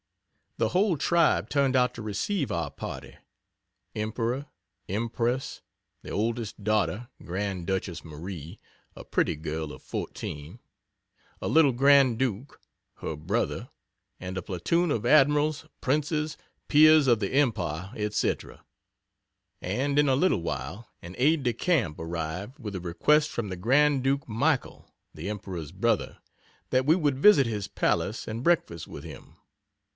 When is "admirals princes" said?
15.05-16.35